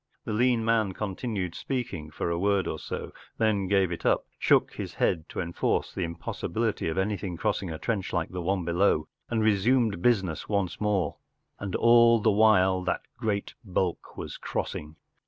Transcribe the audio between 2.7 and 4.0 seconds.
so, then gave it